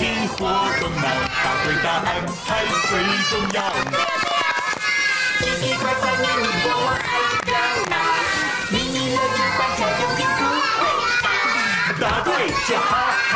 [0.00, 0.48] 体活
[0.80, 1.04] 动脑，
[1.44, 2.08] 答对答案
[2.46, 2.90] 才最
[3.28, 3.60] 重要。
[5.40, 7.04] 奇奇怪怪咪咪国王爱
[7.44, 7.52] 热
[7.90, 7.94] 闹，
[8.70, 10.40] 咪咪乐园观察永远不
[10.80, 10.80] 会。
[12.00, 12.28] 答对
[12.66, 12.90] 就哈
[13.30, 13.32] 哈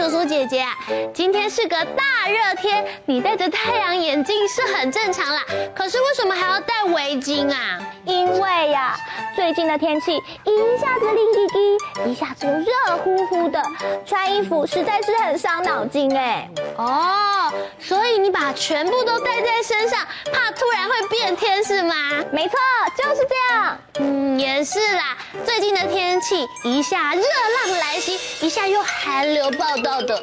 [0.00, 0.64] 叔叔姐姐，
[1.12, 5.44] 今天是个大热天，你戴着太阳眼镜是很正常啦。
[5.74, 7.78] 可是为什么还要戴围巾啊？
[8.04, 8.96] 因为呀，
[9.36, 13.62] 最近的天气一下子冷滴滴，一下子又热乎乎的，
[14.06, 16.48] 穿衣服实在是很伤脑筋哎。
[16.76, 20.00] 哦，所以你把全部都带在身上，
[20.32, 21.94] 怕突然会变天是吗？
[22.32, 22.58] 没错，
[22.96, 23.78] 就是这样。
[23.98, 25.16] 嗯，也是啦。
[25.44, 30.22] 最近的天气一下热浪来袭，一下又寒流报道的，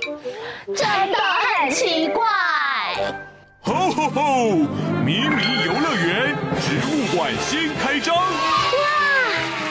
[0.66, 2.26] 真的很奇怪。
[3.68, 4.48] 吼吼吼！
[5.04, 8.16] 咪咪游乐园植物馆新开张。
[8.16, 8.24] 哇，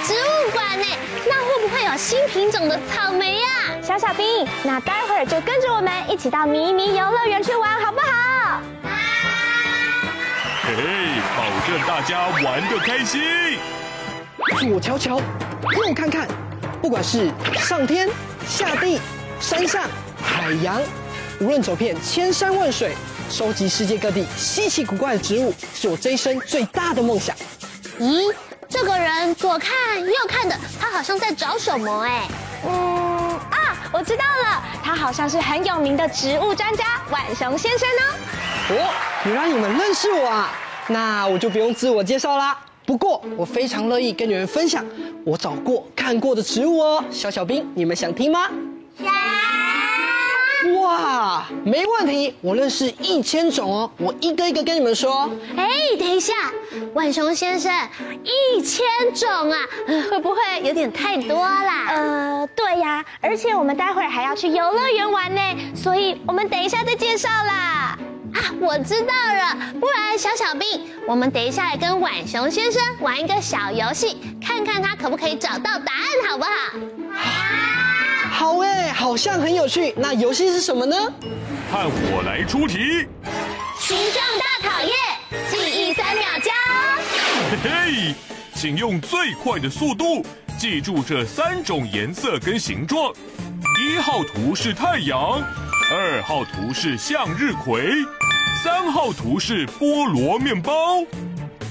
[0.05, 0.85] 植物馆呢？
[1.27, 3.49] 那会不会有新品种的草莓呀？
[3.83, 8.61] 小小兵，那待会儿就跟着我们一起到咪咪游乐园去玩，好不好？
[10.63, 10.83] 嘿嘿，
[11.35, 13.23] 保证大家玩的开心。
[14.61, 16.29] 左瞧瞧，右看看，
[16.83, 18.07] 不管是上天
[18.47, 19.01] 下地、
[19.41, 19.85] 山上
[20.23, 20.83] 海洋，
[21.41, 22.95] 无论走遍千山万水，
[23.29, 27.35] 收集世界各地稀奇古怪的植物，是我这一生最大的梦想。
[27.99, 28.33] 咦，
[28.69, 32.29] 这个人左看右看的，他好像在找什么哎？
[32.67, 38.03] 嗯啊，我知道了，他好像是很有名的植物专家晚熊先生呢。
[38.71, 38.95] 哦，
[39.27, 40.53] 原来你们认识我啊，
[40.89, 42.59] 那我就不用自我介绍啦。
[42.87, 44.85] 不过我非常乐意跟你们分享
[45.25, 47.05] 我找过看过的植物哦。
[47.11, 48.49] 小小兵，你们想听吗？
[50.75, 55.31] 哇，没问题，我认识一千种哦，我一个一个跟你们说。
[55.57, 55.69] 哎，
[55.99, 56.33] 等一下，
[56.95, 57.73] 浣熊先生，
[58.25, 58.85] 一千
[59.15, 59.59] 种啊，
[60.11, 61.87] 会不会有点太多啦？
[61.89, 65.41] 呃，对呀，而且我们待会儿还要去游乐园玩呢，
[65.75, 67.99] 所以我们等一下再介绍啦。
[68.35, 76.51] 啊，我知道了，不然小小兵，我们等一下来跟晚熊先生玩一个小游戏，看看他可不可以找到答案，好不好？
[78.47, 79.93] 好哎，好像很有趣。
[79.97, 80.97] 那游戏是什么呢？
[81.69, 83.05] 看我来出题。
[83.77, 84.93] 形状大考验，
[85.51, 86.53] 记忆三秒交。
[87.51, 88.15] 嘿嘿，
[88.55, 90.25] 请用最快的速度
[90.57, 93.13] 记住这三种颜色跟形状。
[93.81, 95.43] 一号图是太阳，
[95.93, 97.91] 二号图是向日葵，
[98.63, 101.03] 三号图是菠萝面包。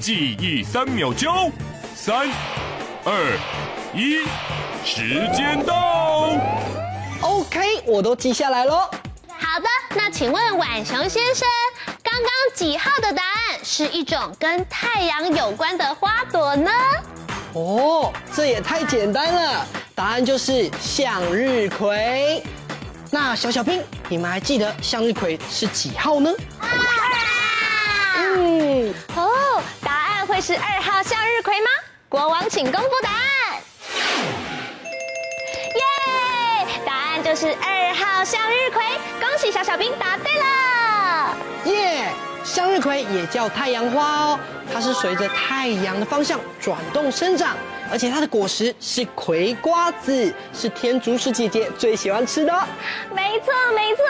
[0.01, 1.49] 记忆三秒交，
[1.95, 2.27] 三、
[3.05, 3.39] 二、
[3.95, 4.25] 一。
[4.87, 6.29] 时间到
[7.21, 8.89] ，OK，我都记下来喽。
[9.37, 11.47] 好的，那请问晚熊先生，
[12.03, 16.71] 刚刚几号的答案是一种跟太阳有关的花朵呢？
[17.53, 22.43] 哦，这也太简单了，答案就是向日葵。
[23.11, 26.29] 那小小兵，你们还记得向日葵是几号呢？
[26.59, 26.75] 二号。
[28.37, 31.67] 嗯，哦，答案会是二号向日葵吗？
[32.09, 33.34] 国王，请公布答案。
[37.25, 38.83] 就是二号向日葵，
[39.19, 41.35] 恭喜小小兵答对了！
[41.65, 42.11] 耶，
[42.43, 44.39] 向日葵也叫太阳花哦，
[44.71, 47.57] 它是随着太阳的方向转动生长，
[47.91, 52.53] 而且它的果实是葵瓜子，是天竺鼠姐姐最喜欢吃的。
[53.15, 54.03] 没错，没错。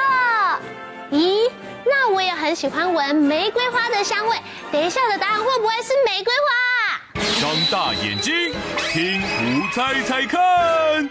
[1.12, 1.50] 咦，
[1.86, 4.36] 那我也很喜欢闻玫瑰花的香味，
[4.74, 7.00] 等一下的答案会不会是玫瑰花？
[7.40, 8.54] 张大眼睛，
[8.92, 11.10] 听图猜猜看，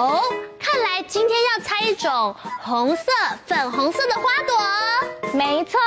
[0.00, 0.22] 哦，
[0.58, 3.12] 看来今天要猜一种红色、
[3.46, 4.56] 粉红色的花朵。
[5.34, 5.78] 没错，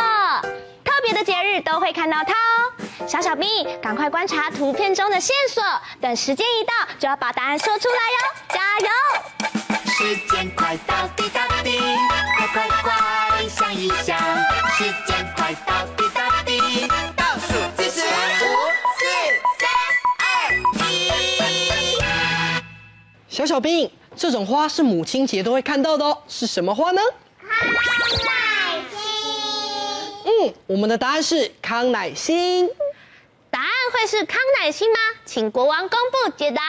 [0.86, 3.08] 特别的节日都会看到它哦。
[3.08, 3.50] 小小兵，
[3.82, 5.64] 赶快观察图片中的线索，
[6.00, 8.18] 等时间一到就要把答案说出来哟！
[8.54, 8.90] 加油！
[9.92, 11.80] 时间快到，滴答滴，
[12.38, 14.16] 快快快，想一想，
[14.78, 16.88] 时间快到，滴答滴，
[17.18, 17.48] 倒数
[17.82, 18.46] 计时，五、
[19.00, 19.02] 四、
[19.58, 19.68] 三、
[20.20, 20.24] 二、
[20.86, 21.10] 一。
[23.28, 23.92] 小小兵。
[24.16, 27.02] 这种花是母亲节都会看到的，是什么花呢？
[27.42, 27.50] 康
[28.26, 29.02] 乃馨。
[30.26, 32.70] 嗯，我们的答案是康乃馨。
[33.50, 34.98] 答案会是康乃馨吗？
[35.26, 36.62] 请国王公布解答。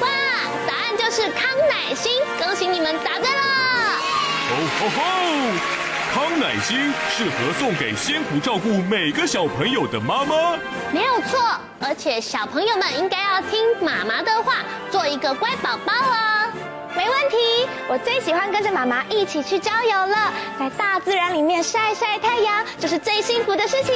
[0.00, 0.08] 哇，
[0.68, 3.42] 答案就是康乃馨，恭喜你们答对了。
[6.54, 10.56] 适合送给辛苦照顾每个小朋友的妈妈。
[10.92, 11.38] 没有错，
[11.80, 14.56] 而且小朋友们应该要听妈妈的话，
[14.90, 16.52] 做一个乖宝宝哦。
[16.96, 23.94] 没问题，我最喜欢跟着妈妈一起去郊游了，在大自然里面晒晒太阳，就是最幸福的事情。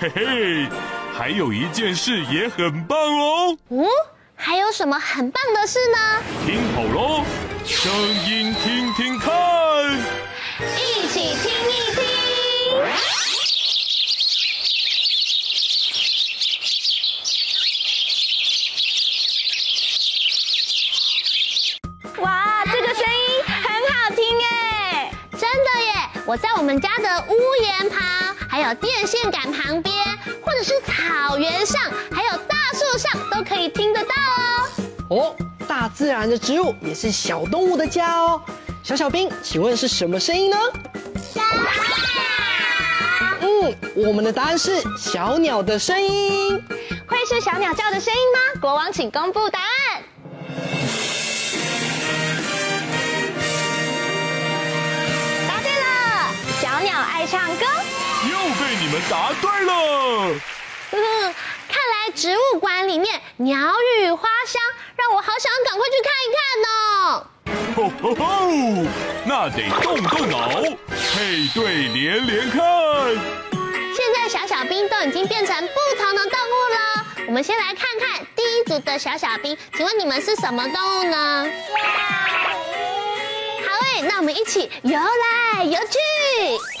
[0.00, 0.68] 嘿嘿，
[1.16, 3.56] 还有一件事也很棒哦。
[3.70, 3.84] 嗯，
[4.36, 6.22] 还有什么很棒的事呢？
[6.46, 7.24] 听好喽，
[7.64, 7.90] 声
[8.28, 9.59] 音听听看。
[26.30, 29.92] 我在我们家的屋檐旁，还有电线杆旁边，
[30.40, 31.82] 或者是草原上，
[32.12, 34.68] 还有大树上，都可以听得到哦。
[35.08, 35.36] 哦，
[35.66, 38.40] 大自然的植物也是小动物的家哦。
[38.84, 40.56] 小小兵，请问是什么声音呢？
[41.16, 41.68] 小鸟。
[43.40, 46.62] 嗯，我们的答案是小鸟的声音。
[47.08, 48.60] 会是小鸟叫的声音吗？
[48.60, 49.68] 国王，请公布答案。
[57.00, 57.66] 爱唱歌。
[58.28, 59.72] 又被你们答对了。
[60.92, 61.34] 嗯，
[61.68, 63.56] 看来植物馆里面鸟
[63.98, 64.60] 语花香，
[64.96, 66.68] 让我好想赶快去看一看呢。
[67.76, 68.22] 吼吼吼！
[69.24, 70.60] 那得动动脑，
[71.14, 72.60] 配对连连看。
[73.94, 81.46] 现在小小兵都已经变成不同的动物了，我们先来看看第一组的小小兵，请问你们是什么动物呢？
[84.02, 85.98] 那我们一起游来游去，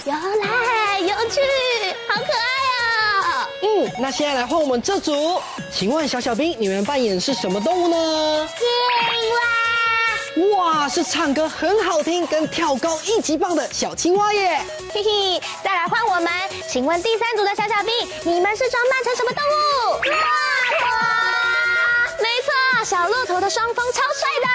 [0.04, 1.40] 游来游去，
[2.08, 2.44] 好可爱
[3.18, 3.46] 哦。
[3.62, 5.40] 嗯，那现在来换我们这组，
[5.72, 8.48] 请问小小兵，你们扮演是什么动物呢？
[8.58, 8.66] 青
[9.34, 9.40] 蛙。
[10.56, 14.60] 哇，是唱歌很好听，跟跳高一级棒的小青蛙耶！
[14.92, 16.32] 嘿嘿，再来换我们，
[16.68, 17.92] 请问第三组的小小兵，
[18.22, 20.00] 你们是装扮成什么动物？
[20.04, 20.12] 骆
[20.78, 20.86] 驼。
[22.20, 24.48] 没错，小骆驼的双峰超帅的。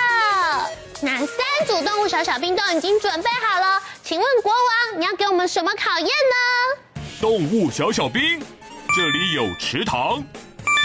[1.06, 1.28] 那三
[1.68, 7.04] 组动物小小兵都已经准备好了，请问国王，你要给我们什么考验呢？
[7.22, 8.40] 动物小小兵，
[8.96, 10.24] 这里有池塘、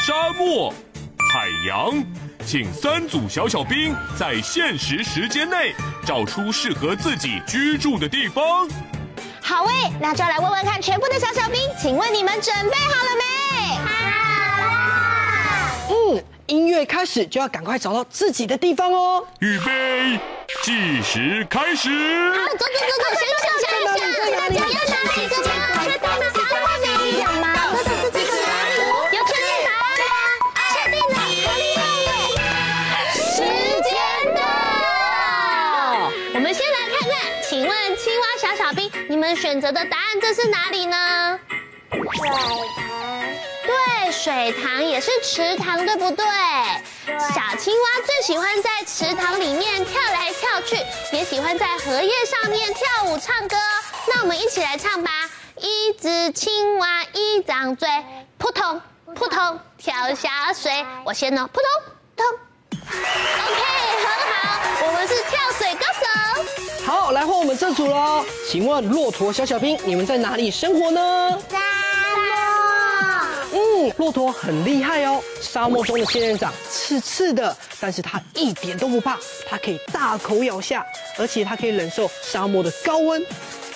[0.07, 0.75] 沙漠、
[1.33, 2.05] 海洋。
[2.45, 5.75] 请三组小小兵在限时时间内
[6.07, 8.69] 找出适合自己居住的地方。
[9.41, 13.30] 好诶，那就来问问看全部的小小兵，请问你们准备好了没？
[16.51, 19.25] 音乐开始就要赶快找到自己的地方哦。
[19.39, 20.19] 预备，
[20.65, 21.89] 计时开始。
[22.33, 24.03] 好，走走走走，先想想一想，在哪里？
[24.19, 24.59] 在哪里？
[24.59, 25.17] 在哪里？
[25.31, 25.47] 在哪
[25.79, 25.87] 里？
[25.87, 27.55] 在哪里？
[39.09, 41.39] 你们选择的答案这是哪里呢？
[41.91, 42.39] 水塘。
[42.49, 42.90] 对，
[44.23, 46.27] 水塘也是池塘，对不对？
[47.07, 47.19] 对。
[47.19, 50.77] 小青蛙最喜欢在池塘里面跳来跳去，
[51.17, 53.57] 也喜欢在荷叶上面跳舞唱歌。
[54.09, 55.11] 那我们一起来唱吧！
[55.57, 57.89] 一只青蛙一张嘴，
[58.37, 58.79] 扑通
[59.15, 60.71] 扑通跳下水。
[61.07, 62.27] 我先呢，扑通扑通。
[62.77, 63.63] OK，
[64.05, 66.85] 很好，我们是跳水歌手。
[66.85, 68.23] 好，来换我们这组喽。
[68.47, 71.39] 请问骆驼小小兵，你们在哪里生活呢？
[71.51, 71.90] 沙漠。
[73.53, 75.23] 嗯，骆驼很厉害哦。
[75.41, 80.85] 沙漠中的仙人掌刺刺的，但是它一点都不怕，它可以大口咬下，
[81.19, 83.25] 而且它可以忍受沙漠的高温、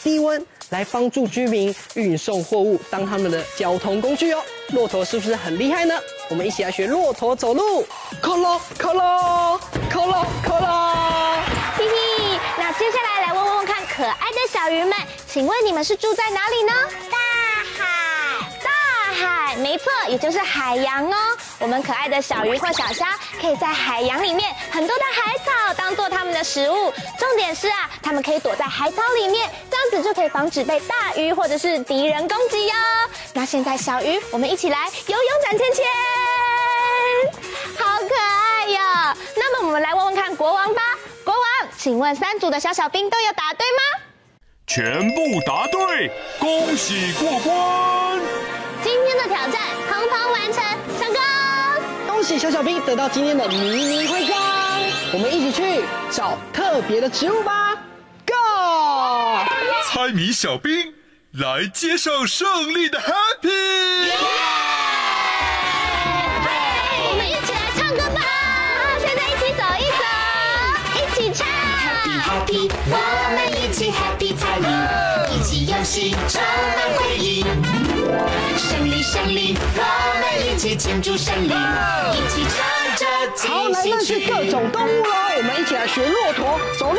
[0.02, 4.40] 低温，来帮助居民运送货物，当他们的交通工具哦。
[4.68, 5.94] 骆驼是不是很厉害呢？
[6.30, 7.86] 我们一起来学骆驼走路，
[8.22, 11.42] 扣咯扣咯扣咯扣咯。
[11.76, 14.96] 嘿嘿，那接下来来问问看可爱的小鱼们，
[15.28, 16.72] 请问你们是住在哪里呢？
[19.58, 21.16] 没错，也就是海洋哦。
[21.58, 26.92] 我们可爱的小鱼或小虾可以在海洋里面很多的海草当做它们的食物。
[27.18, 32.74] 重点是啊，它们可以躲在海草里面，这样子就可以防止被大鱼或者是敌人攻击哟。
[33.32, 35.84] 那现在小鱼，我们一起来游泳展芊芊，
[37.78, 38.78] 好可爱哟。
[39.36, 40.82] 那么我们来问问看国王吧。
[41.24, 41.44] 国王
[41.78, 44.02] 请问三组的小小兵都有答对吗？
[44.66, 48.20] 全部答对，恭喜过关！
[48.84, 50.62] 今天的挑战统统完成，
[50.98, 51.18] 成功！
[52.06, 54.36] 恭喜小小兵得到今天的迷你徽章，
[55.14, 57.72] 我们一起去找特别的植物吧
[58.26, 59.42] ！Go！
[59.86, 60.92] 猜谜小兵
[61.32, 64.53] 来接受胜利的 happy。
[75.94, 77.44] 充满回忆。
[78.58, 79.80] 胜利，胜利，我
[80.20, 82.58] 们一起庆祝胜利，一起唱
[82.96, 83.06] 着。
[83.48, 86.98] 好，来认识各种动物喽，我们一起来学骆驼走路，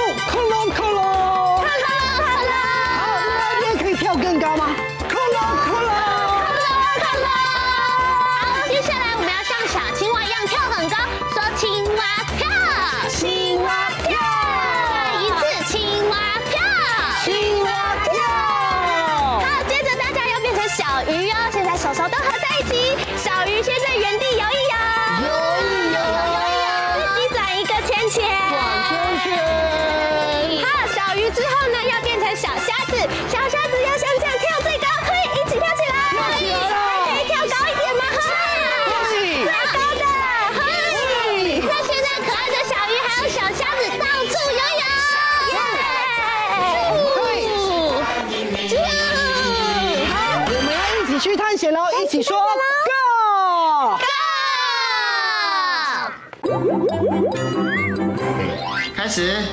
[58.96, 59.44] 开始，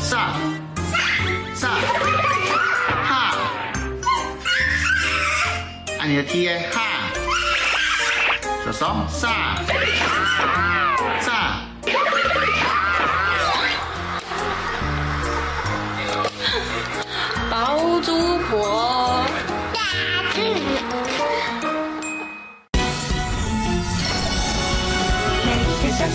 [0.00, 0.34] 上，
[1.54, 1.70] 上，
[3.04, 3.36] 哈，
[6.00, 6.82] 按你的 T A 哈，
[8.66, 8.94] 手手。
[9.08, 9.32] 上，
[11.20, 11.32] 上，
[17.50, 18.93] 包租婆。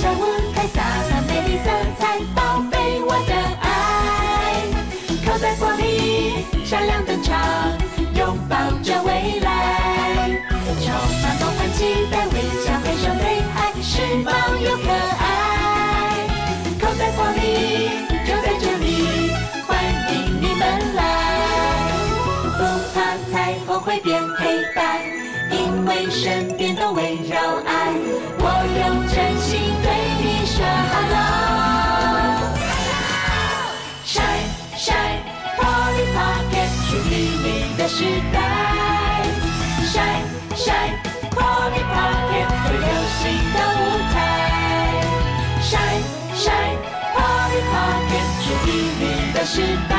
[0.02, 0.24] 小舞
[0.56, 4.64] 台洒满美丽色彩，宝贝我的爱，
[5.26, 5.86] 刻在玻璃
[6.66, 7.38] 闪亮登场，
[8.16, 10.40] 拥抱着未来，
[10.80, 14.32] 充满梦幻期待，微笑挥手 say hi，时髦
[14.64, 14.88] 又可
[15.20, 16.24] 爱，
[16.80, 17.92] 口袋玻璃
[18.26, 19.34] 就在这里，
[19.68, 21.02] 欢迎你们来，
[22.58, 22.64] 不
[22.94, 25.02] 怕彩虹会变黑白，
[25.52, 27.92] 因为身边都围绕爱，
[37.80, 38.38] 的时代。
[39.88, 41.00] Shine shine
[41.32, 43.82] Polly Pocket，最流行的舞
[44.12, 44.16] 台。
[45.64, 46.04] Shine
[46.36, 46.76] shine
[47.16, 48.70] Polly Pocket，属于
[49.00, 49.02] 你
[49.34, 49.56] 的时
[49.88, 49.96] 代。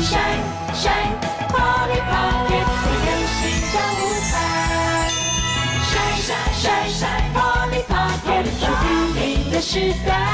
[0.00, 0.40] Shine
[0.72, 1.12] shine
[1.52, 3.40] Polly Pocket，最流行
[3.72, 4.34] 的舞台。
[5.90, 10.29] Shine shine shine shine Polly Pocket，属于你的时代。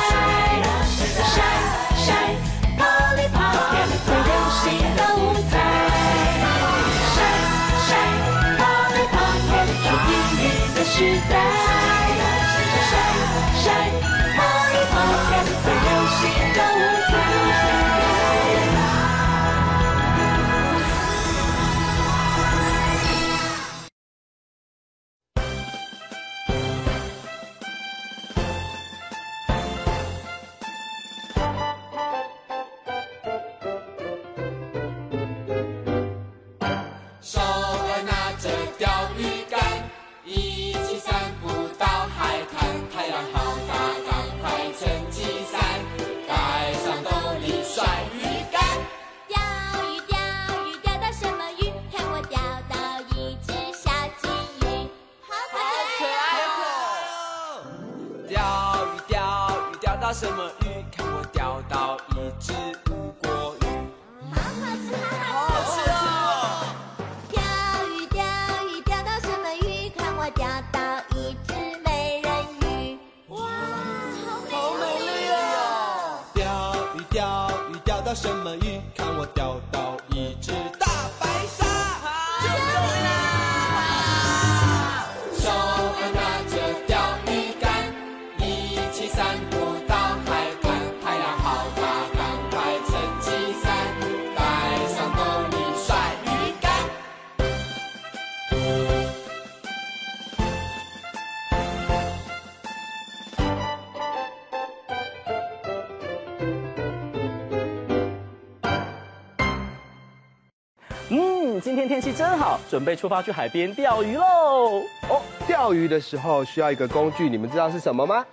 [111.86, 114.82] 天天气真好，准备出发去海边钓鱼喽！
[115.08, 118.26] 哦，钓鱼的时候需要一个工具，你们知道是什么吗？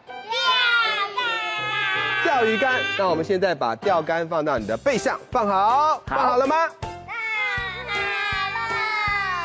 [2.23, 2.41] 钓竿。
[2.41, 2.81] 钓鱼竿。
[2.97, 6.67] 那我们现在把钓竿放到你的背上，放好，放好了吗？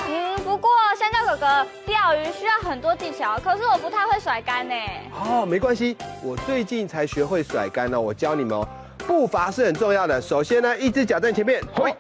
[0.08, 4.74] 嗯，不过香蕉哥哥，钓鱼需要很多技巧，可是我不太会甩竿呢。
[5.22, 8.66] 哦，没关系，我最近才学会甩竿呢，我教你们哦。
[9.06, 11.94] 步伐是很重要的，首先呢，一只脚在前面，嘿，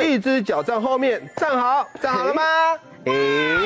[0.00, 2.42] 一只脚站后面，站好，站好了吗？
[3.06, 3.58] 诶，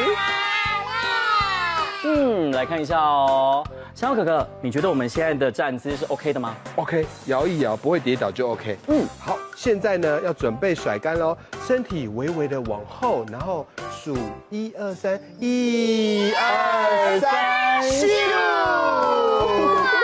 [2.05, 3.65] 嗯，来看一下哦。
[3.95, 8.77] 小可可，你觉得我们现在的站姿是 OK 的吗？OK，摇一摇不会跌倒就 OK。
[8.89, 14.17] 嗯，好，现在呢要准备甩干喽，身体微微的往后，然后数
[14.51, 18.07] 一二三，一二三，咻！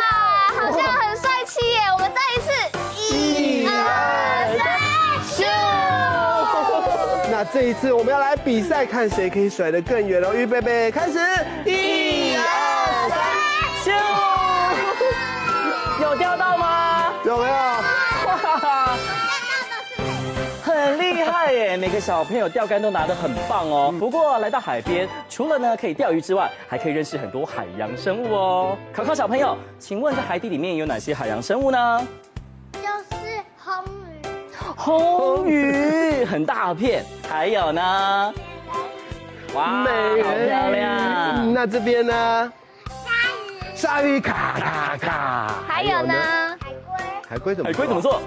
[0.01, 1.92] 哇，好像很帅气耶！
[7.53, 10.33] 这一次我们要来比赛，看谁可以甩得更远哦。
[10.33, 11.19] 预备备，开始，
[11.67, 13.19] 一二三。
[13.85, 13.93] 咻
[16.03, 17.13] 有钓到吗？
[17.27, 17.53] 有没有？
[17.53, 18.97] 哇，
[20.65, 21.77] 很厉害耶！
[21.77, 23.95] 每个小朋友钓竿都拿得很棒哦。
[23.99, 28.79] 不过来到海边，除了呢可以钓鱼之外，还可以认识很多海洋生物哦。
[28.95, 32.09] 考考小朋友，请问在海底里面有哪些海洋生物呢？
[34.73, 36.25] 就是红鱼。
[36.25, 38.35] 很大片，还有呢？
[39.55, 41.53] 哇，美人好漂亮。
[41.53, 42.53] 那这边呢？
[43.75, 46.15] 鲨鱼卡卡卡，还有呢？
[46.61, 47.71] 海龟，海龟怎么？
[47.71, 48.23] 海龟怎么做？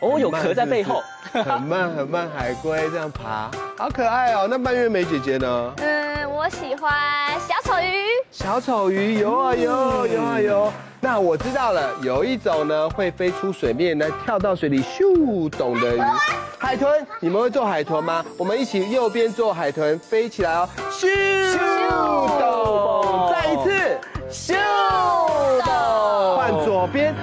[0.00, 1.02] 哦，有壳在背后，
[1.32, 4.46] 很慢很慢，海龟这样爬，好可爱哦。
[4.48, 5.72] 那蔓越莓姐姐呢？
[5.78, 6.92] 嗯，我喜欢
[7.40, 8.04] 小丑鱼。
[8.30, 10.72] 小丑鱼游啊游，游啊游。
[11.06, 16.00] 那我知道了，有一种呢会飞出水面，呢跳到水里咻咚的鱼，
[16.58, 17.06] 海豚。
[17.20, 18.24] 你们会做海豚吗？
[18.36, 21.06] 我们一起右边做海豚，飞起来哦，咻
[22.40, 24.00] 咚，再一次。
[24.28, 24.56] 咻
[25.64, 27.14] 咚，换左边，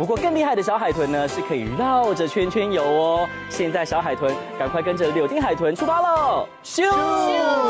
[0.00, 3.28] 不过更厉害的小海豚呢，是可以绕着圈圈游哦。
[3.50, 6.48] 现在小海豚，赶快跟着柳丁海豚出发喽！
[6.64, 6.90] 咻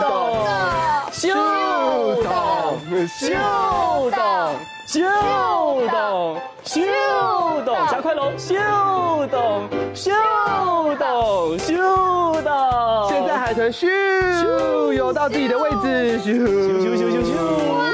[0.01, 0.07] 的，
[1.11, 1.35] 咻
[2.23, 2.31] 的，
[3.09, 3.35] 咻
[4.11, 4.55] 的，
[4.87, 5.03] 咻
[5.89, 8.31] 的，咻的，加快喽！
[8.39, 8.55] 咻
[9.27, 9.37] 的，
[9.93, 10.13] 咻
[10.97, 11.05] 的，
[11.59, 13.09] 咻的。
[13.09, 13.89] 现在海豚咻
[14.41, 16.47] 咻游到自己的位置，咻
[16.79, 17.90] 咻咻咻咻。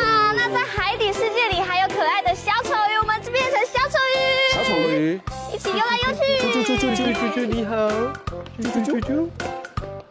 [6.56, 7.74] 啾啾啾啾啾啾，你好。
[8.58, 9.28] 啾啾啾啾。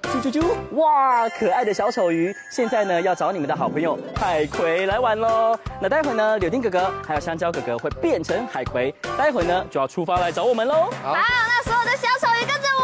[0.03, 0.45] 啾啾啾！
[0.75, 5.57] 哇，可爱的小丑鱼，现在呢要找你们的好朋友海葵来玩喽。
[5.81, 10.91] 那待会呢，柳丁哥哥还有香蕉哥哥会变成海葵，待会呢就要出发来找我们喽。
[11.03, 12.83] 好，那所有的小丑鱼跟着我。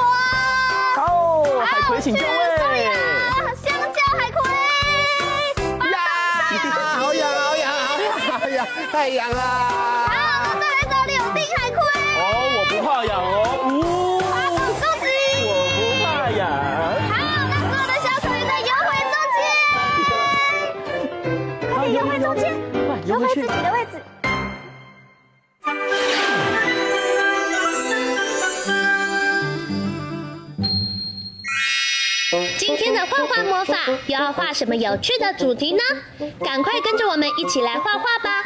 [0.96, 2.28] 好，海葵请就位。
[3.64, 4.42] 香蕉海葵。
[5.92, 6.00] 呀，
[6.98, 7.72] 好痒，好痒，
[8.40, 9.91] 好痒，太痒了。
[12.92, 14.22] 哦，
[15.44, 16.58] 我不怕痒哦。
[23.08, 24.00] 游回自己的位置。
[32.58, 33.76] 今天的画画魔法
[34.08, 35.82] 又要画什么有趣的主题呢？
[36.46, 38.44] 赶快跟着我们一起来画画吧！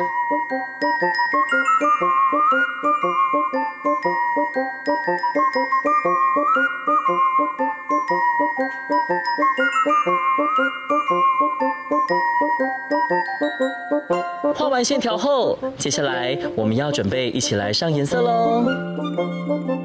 [14.54, 19.85] 画完线条后，接下来我们要准备一起来上颜色喽。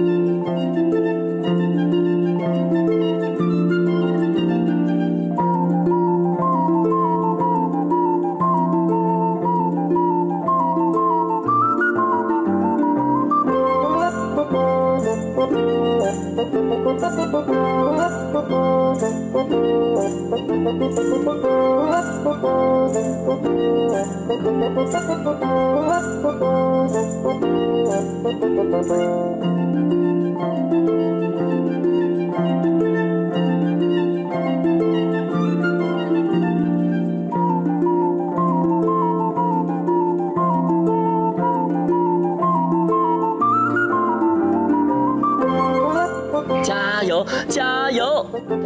[16.41, 16.47] 加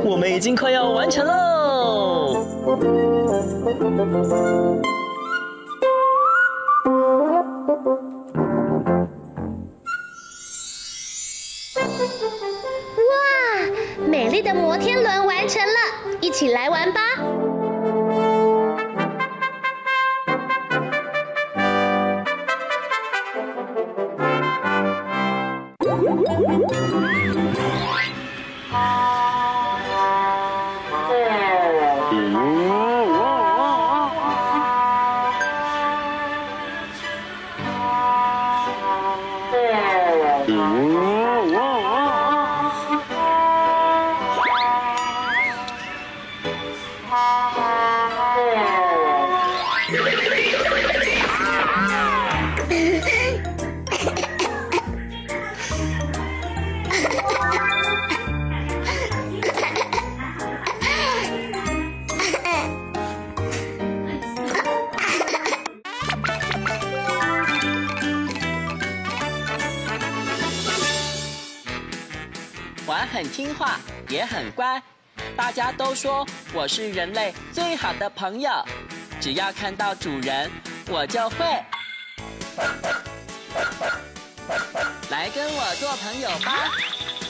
[0.08, 2.46] 我们已经快要完成喽！
[13.02, 13.18] 哇，
[14.08, 15.74] 美丽的摩天轮完成了，
[16.22, 17.02] 一起来玩吧！
[72.88, 73.80] 我很听话，
[74.10, 74.82] 也很乖，
[75.36, 78.52] 大家都说我是人类最好的朋友。
[79.20, 80.52] 只要看到主人，
[80.88, 81.46] 我就会
[85.10, 86.72] 来跟我做朋友吧。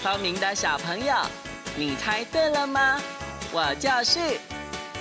[0.03, 1.15] 聪明的小朋友，
[1.75, 3.01] 你猜对了吗？
[3.51, 4.19] 我就是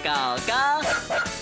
[0.03, 0.11] 狗
[0.47, 1.34] 狗。